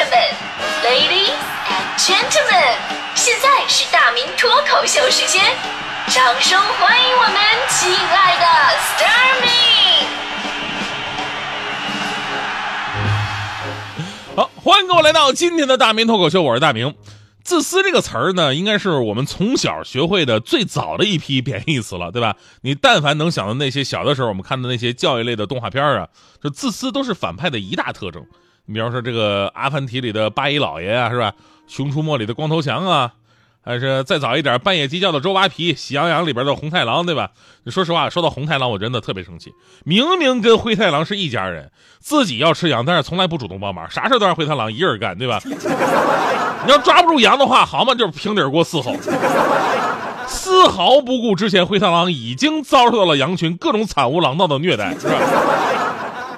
[0.00, 0.10] 们
[0.82, 1.30] ，Ladies
[1.68, 2.74] and Gentlemen，
[3.14, 5.40] 现在是大明脱口秀时间，
[6.08, 7.34] 掌声欢迎我们
[7.68, 8.44] 亲爱的
[8.76, 9.48] s t a r m y
[14.34, 16.92] 好，欢迎各位来到今天的大明脱口秀，我是大明。
[17.44, 22.34] 自私这个词儿呢，应该是我们从小学会的最早的一批贬义词了，对吧？
[22.62, 26.08] 你但凡能想到那些小的时候我们看的那些教育类的动画片啊，
[26.42, 28.26] 这自私都是反派的一大特征。
[28.66, 31.32] 你比方说这个《阿凡提》里的八一老爷啊，是吧？
[31.66, 33.12] 《熊出没》里的光头强啊，
[33.62, 37.30] 还是再早一点《半夜鸡叫的周扒皮》，《喜羊羊》里边的红太狼，对吧？
[37.64, 39.52] 你说实话，说到红太狼，我真的特别生气。
[39.84, 45.40] 明明跟灰太狼是一家人，自己要吃羊，但是从来不主动帮忙，啥事都让灰太狼一个人干，对吧？
[46.64, 48.96] 你要抓不住羊的话，好嘛，就是平底锅伺候，
[50.26, 55.14] 丝毫不顾之前灰太狼已经遭受到了羊群各种惨无狼道的虐待，是吧？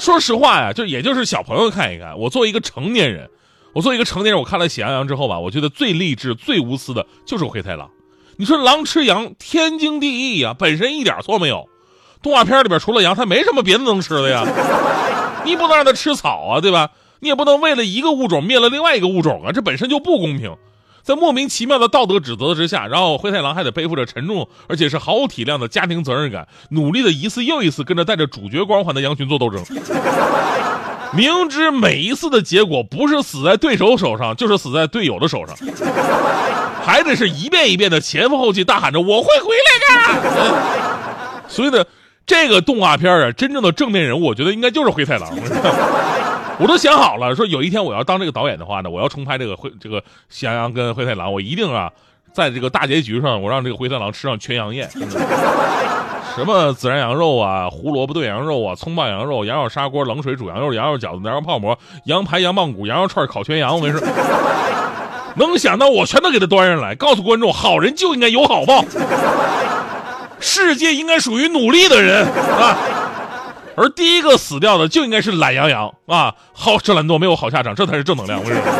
[0.00, 2.18] 说实话呀，就也就是小朋友看一看。
[2.18, 3.28] 我作为一个成年人，
[3.74, 7.90] 我作为一个成年人，我看了《喜羊羊》之后吧，我觉得最励志、最无私的就是灰太狼。
[8.38, 11.68] 你说狼吃羊，天经地义呀，本身一点错没有。
[12.22, 14.42] 动画片里边除了羊，它没什么别的能吃的呀。
[15.44, 16.88] 你不能让它吃草啊，对吧？
[17.18, 20.56] 你也不能为了一个物种灭了另外一个物种啊，这本身就不公平。
[21.02, 29.64] 在莫名其妙的道德指责之下，然后灰太狼还得背负着沉重而且是毫无体谅的家庭责任感，努力的一次又一次跟着带着主角光环的羊群做斗争。
[31.12, 35.56] 明知每一次的结果不是死在对手手上，就是死在队友的手上，
[36.84, 40.52] 还得是一遍一遍的前赴后继大喊着“我会回来的
[41.50, 41.84] ”。所以呢，
[42.24, 45.28] 这个动画片啊，真正的正面人物，我觉得应该就是灰太狼。
[46.60, 51.90] 我都想好了，说有一天我要当这个导演的话呢，我要重拍这个灰这个喜羊羊跟灰太狼，我一定啊，
[52.34, 64.06] 在这个大结局上，我让这个灰太狼吃上全羊宴，什么孜然羊肉啊，胡萝卜炖羊肉啊，葱爆羊肉，羊肉砂锅，冷水煮羊肉，羊肉饺子，羊肉泡馍，羊排，羊棒骨，羊肉串，烤全羊，我跟你说，
[65.36, 68.84] 能想到我全都给他端上来，告诉观众，好人就应该有好报，
[70.38, 72.76] 世界应该属于努力的人啊。
[73.80, 76.36] 而第一个死掉的就应该是懒羊羊啊！
[76.52, 78.38] 好吃懒惰没有好下场，这才是正能量。
[78.38, 78.70] 我跟你说，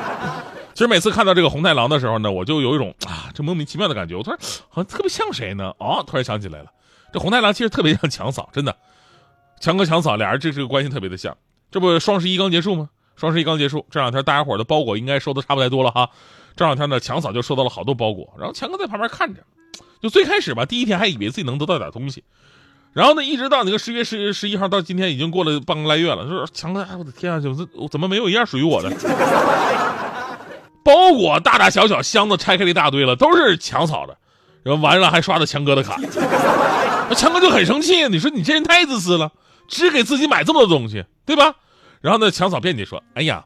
[0.72, 4.16] 其实每次看到这个红太狼的时候呢，我就有一种啊，这莫名其妙的感觉。
[4.16, 4.38] 我突然
[4.70, 5.74] 好像特别像谁呢？
[5.76, 6.70] 哦，突然想起来了，
[7.12, 8.74] 这红太狼其实特别像强嫂，真的，
[9.60, 11.36] 强哥强嫂俩人这这个关系特别的像。
[11.70, 12.88] 这不双十一刚结束吗？
[13.16, 16.08] 双十一刚结束，这两天大家伙的包裹应该收的差不太多了哈。
[16.56, 19.42] 这两天呢，强嫂就收到了好多包裹，然后强哥在旁边看着，
[20.00, 22.24] 就最开始吧，第一天还以为自己能得到点东西。
[22.92, 26.26] 然后呢，一直到那个十月十十一号到今天，已经过了半个来月了。
[26.28, 28.90] 说强哥，哎，我的天啊，怎么怎么没有一样属于我的？
[30.82, 34.16] 包裹大大小小箱子拆开了一大堆了，都是强嫂的。
[34.62, 35.98] 然后完了还刷的强哥的卡，
[37.14, 38.08] 强哥就很生气。
[38.08, 39.30] 你说你这人太自私了，
[39.68, 41.54] 只给自己买这么多东西，对吧？
[42.00, 43.44] 然后呢，强嫂辩解说：“哎呀，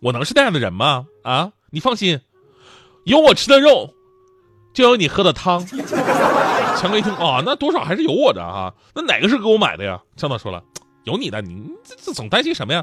[0.00, 1.06] 我能是那样的人吗？
[1.22, 2.20] 啊，你放心，
[3.04, 3.94] 有我吃的肉，
[4.74, 5.64] 就有你喝的汤。”
[6.80, 8.72] 强哥一听啊，那多少还是有我的哈。
[8.94, 10.00] 那哪个是给我买的呀？
[10.16, 10.62] 强嫂说了，
[11.04, 12.82] 有你的，你这这总担心什么呀？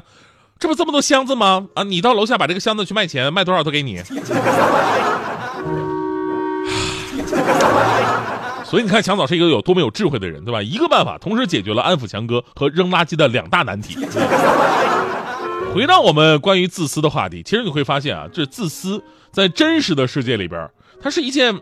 [0.56, 1.66] 这不这么多箱子吗？
[1.74, 4.00] 啊，你到楼下把这个箱子去卖钱，卖多少都给你。
[8.64, 10.62] 所以你看，强嫂是一个有多么有智慧的人，对吧？
[10.62, 13.98] 一个办法同时解决了安抚强哥和扔垃圾的两大难题。
[15.74, 20.70] 回到我们关于自私的话题，其实你会发现啊，这自私在真实的世界里边，
[21.02, 21.60] 它是一件。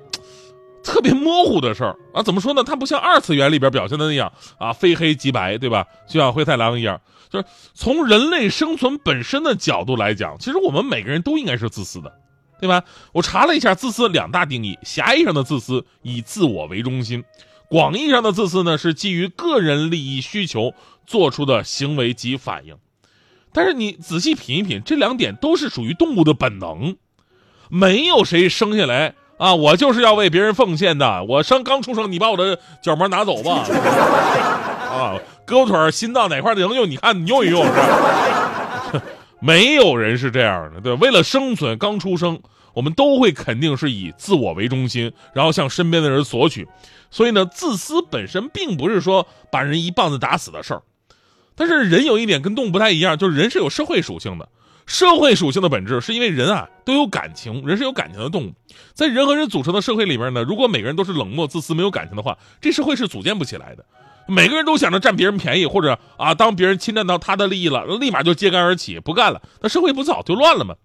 [0.86, 2.62] 特别模糊的事儿啊，怎么说呢？
[2.62, 5.84] 它不像二次元里边表现的那样啊，非黑即白，对吧？
[6.08, 12.12] 就像灰太狼一样，就是从人类生存本身的角度来讲，其实我们每个人都应该是自私的，
[12.60, 12.84] 对吧？
[13.12, 17.24] 我查了一下自私两大定义：狭义上的自私以自我为中心，
[17.68, 20.72] 广义上的自私呢是基于个人利益需求
[21.04, 22.76] 做出的行为及反应。
[23.52, 26.96] 但是你仔细品一品，这两点都是属于动物的本能，
[27.68, 29.16] 没有谁生下来。
[29.38, 31.24] 啊，我就是要为别人奉献的。
[31.24, 33.66] 我生刚出生，你把我的角膜拿走吧。
[34.90, 36.88] 啊，胳膊腿心脏哪块能用？
[36.88, 37.64] 你看你用一用。
[37.64, 37.72] 是
[39.38, 42.40] 没有人是这样的，对为了生存，刚出生，
[42.72, 46.66] 我们都会肯定是以自我为中心，然后向身边的人索取。
[47.10, 50.82] 所以呢，自私本身并不是说把人一棒子打死的事儿。
[51.54, 54.48] 但是人有一点跟动物不太一样，就是人是有社会属性的。
[54.86, 58.52] 社会属性的本质是因为人啊都有感情，人是有感情的动物，
[58.94, 63.84] 在人和人组成的社会里边呢，如果每个人都是冷漠、自私、没有感情的话，这社会是组建不起来的。
[64.28, 70.76] 每个人都想着占别人便宜，或者啊，当别人侵占到他的利益了，立马就揭竿而起，不干了，那社会不早就乱了吗？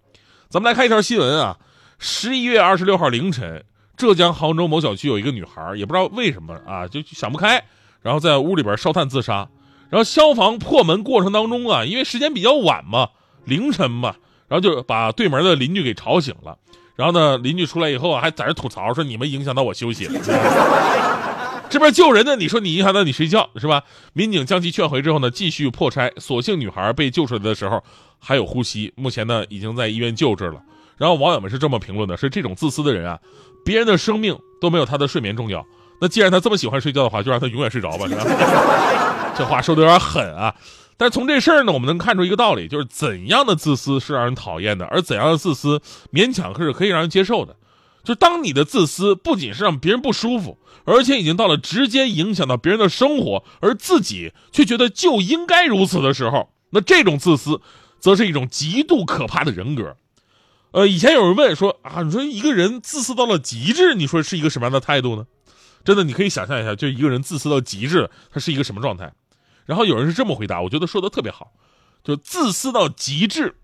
[0.50, 1.58] 咱们来看一条新闻啊，
[2.00, 3.64] 十一月二十六号凌晨，
[3.96, 7.64] 浙江杭州某小区有一个女孩，也不知道为什么啊，就想不开，
[8.02, 9.48] 然后在屋里边烧炭自杀，
[9.90, 13.10] 然后消防破门过程当中啊，因为时间比较晚嘛。
[13.46, 14.16] 凌晨嘛，
[14.48, 16.58] 然后就把对门的邻居给吵醒了。
[16.96, 20.20] 然后呢，邻居出来以后，还在这吐槽说你们影响到我休息了。
[21.70, 23.82] 这边救人呢，你说你影响到你睡觉是吧？
[24.14, 27.82] 民警将其劝回之后呢，继续破拆，所幸女孩被救出来的时候
[28.20, 30.62] 还有呼吸，目前呢已经在医院救治了。
[30.98, 33.18] 然后网友们是这么评论的：是这种自私的人啊，
[33.66, 35.66] 别人的生命都没有他的睡眠重要。
[36.02, 38.06] 那既然他这么喜欢睡觉的话，就让他永远睡着吧。
[38.06, 39.34] 是吧？
[39.38, 40.54] 这话说的有点狠啊。
[41.02, 45.82] 但从这事儿呢，我们能看出一个道理，就是怎样的自私是让人讨厌的，而怎样的自私
[46.14, 47.56] 勉强是可以让人接受的。
[48.04, 57.60] 就当你的自私不仅是让别人不舒服，而且已经到了直接影响到别人的生活，而自己却觉得就应该如此的时候，那这种自私，
[58.00, 59.98] 则是一种极度可怕的人格。
[60.70, 65.26] 呃，以前有人问说啊，你说一个人自私到了极致，你说是一个什么样的态度呢？
[65.84, 69.12] 真的，你可以想象一下，就一个人自私到极致，他是一个什么状态？
[69.72, 71.54] 然后有人是这么回答，我觉得说的特别好，
[72.04, 73.56] 就自私到极致，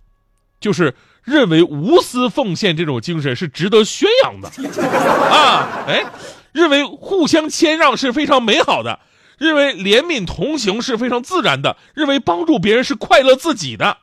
[0.57, 0.95] 就是
[1.25, 4.47] 认为无私奉献这种精神是值得宣扬的
[5.29, 6.05] 啊，哎，
[6.53, 9.01] 认为互相谦让是非常美好的，
[9.37, 13.97] 认为怜悯同行是非常自然的，认为帮助别人是快乐自己的，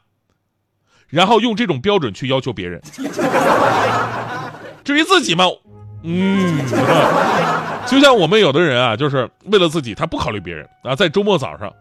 [1.09, 2.83] 然后用这种标准去要求别人。
[4.85, 5.47] 至于自己嘛，
[6.03, 6.59] 嗯，
[7.87, 11.73] 就像我们有的人啊，就是为了自己，他不考虑别人啊，在周末早上。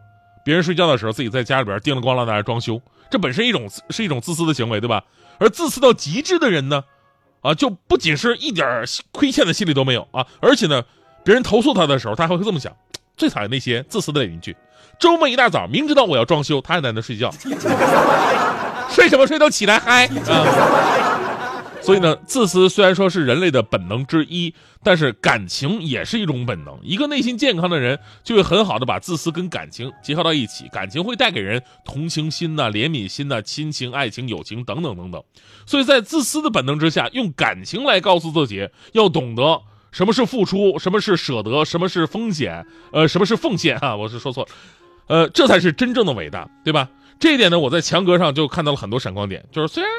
[0.44, 5.04] 别人睡觉的时候，自己在家里边叮了咣啷在那装修，这本身一种是一种自私的行为，对吧？
[5.40, 6.84] 而自私到极致的人呢，
[7.42, 10.84] 啊，就不仅是一点亏欠的心理都没有啊，而且呢，
[11.24, 12.72] 别人投诉他的时候，他还会这么想：
[13.18, 14.56] 最讨厌那些自私的邻居，
[15.00, 17.31] 周末一大早明知道我要装修，他还在那睡觉，
[18.89, 21.12] 睡什么睡都起来嗨啊！
[21.83, 26.80] 所以呢，自私虽然说是人类的本能之一，但是感情也是一种本能。
[26.81, 30.69] 一个内心健康的人，就会很好的把自私跟感情结合到一起。
[30.69, 35.21] 感情会带给人同情心呐、怜悯心呐、亲情、爱情、友情等等等等。
[35.65, 43.94] 所以在自私的本能之下，用感情来告诉自己，要懂得什么是付出，什么是舍得，什么是风险，呃，什么是奉献啊？
[43.94, 44.50] 我是说错了，
[45.07, 46.89] 呃，这才是真正的伟大，对吧？
[47.19, 49.91] 这一点呢，我在强哥上就看到了很多闪光点，就是虽然。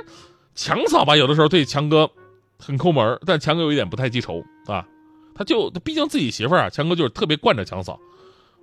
[0.55, 2.11] 强嫂吧，有的时候对强哥
[2.59, 4.87] 很抠门，但强哥有一点不太记仇啊。
[5.35, 7.99] 他就毕竟自己媳妇儿啊，强哥就是特别惯着强嫂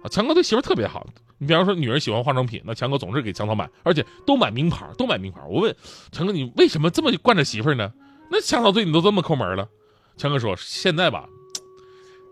[0.01, 0.07] 啊。
[0.09, 1.05] 强哥对媳妇儿特别好，
[1.38, 5.41] 你比方说女人喜欢化妆品，那强哥总是给强嫂买，而且都买名牌，都买名牌。
[5.49, 5.75] 我问
[6.13, 7.91] 强哥，你为什么这么惯着媳妇儿呢？
[8.29, 9.67] 那强嫂对你都这么抠门了？
[10.15, 11.25] 强哥说，现在吧，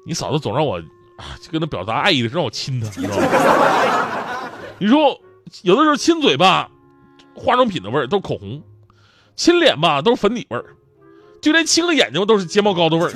[0.06, 0.78] 你嫂子总让我
[1.18, 4.50] 啊，跟她表达爱意的时候，让我亲她，你知道吗？
[4.80, 5.20] 你说
[5.64, 6.72] 有的时候亲嘴吧，
[7.36, 8.64] 化妆品的味儿都是口红。
[9.40, 10.66] 亲脸吧，都是粉底味儿，
[11.42, 13.12] 就连亲个眼睛都是睫毛膏的味儿，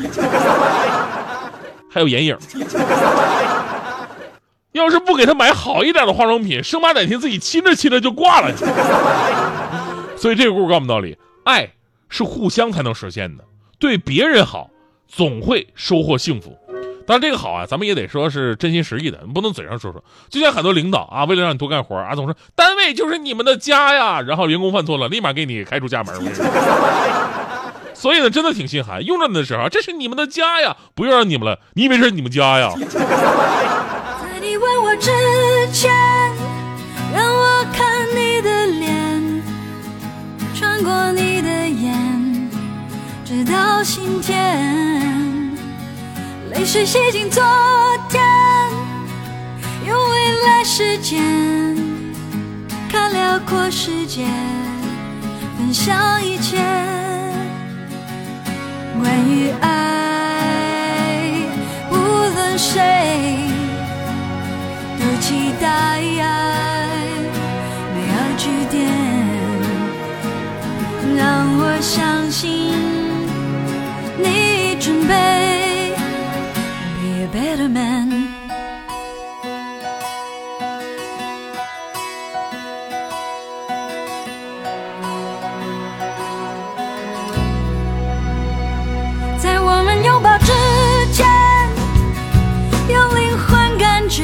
[1.91, 2.37] 还有眼影。
[4.71, 8.55] 要是不给他买好一点的化妆品，生怕哪天自己亲着亲着就挂了。
[10.15, 11.69] 所以这个故事告诉我们道理：爱
[12.07, 13.43] 是互相才能实现的，
[13.77, 14.69] 对别人好，
[15.09, 16.57] 总会收获幸福。
[17.05, 20.03] 但，这个好啊，咱们也得说是真心实意的，你不能嘴上说说。
[20.29, 26.15] 就像很多领导啊，为了让你多干活啊，总说单位就是你们的家呀，然后员工犯错了，立马给你开除家门。
[27.93, 29.05] 所以呢，真的挺心寒。
[29.05, 31.59] 用着你的时候，这是你们的家呀，不用让你们了。
[31.73, 32.73] 你以为这是你们家呀？
[46.63, 47.43] 泪水洗净昨
[48.07, 48.23] 天，
[49.85, 51.75] 用未来时间
[52.89, 54.23] 看辽阔世界，
[55.57, 56.55] 分享一切。
[58.97, 59.72] 关于爱，
[89.37, 90.51] 在我们拥抱之
[91.11, 91.27] 前，
[92.87, 94.23] 用灵魂感觉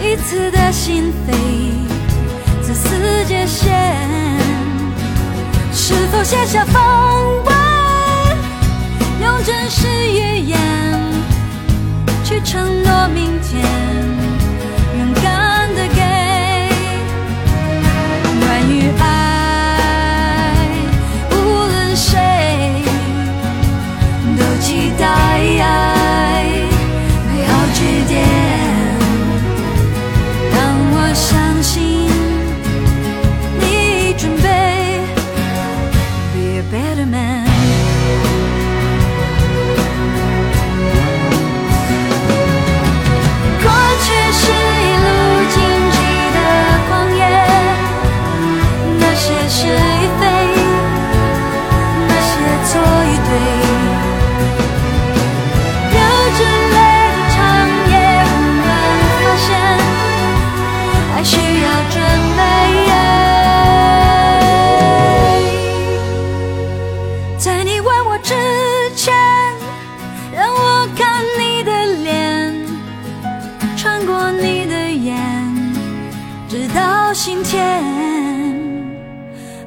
[0.00, 1.32] 彼此的心扉，
[2.62, 3.68] 自私界限，
[5.72, 7.01] 是否写下风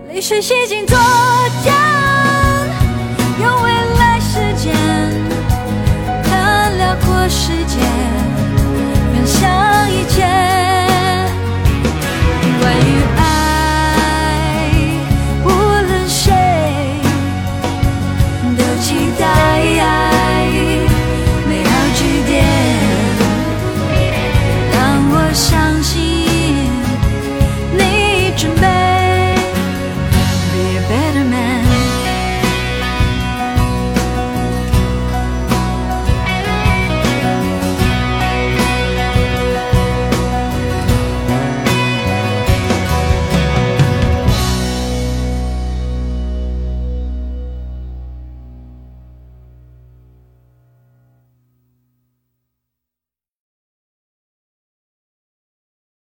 [0.08, 0.98] 泪水洗净作
[1.63, 2.14] 假。